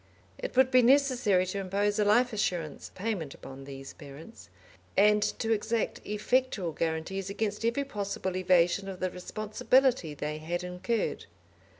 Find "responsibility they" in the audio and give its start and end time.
9.11-10.39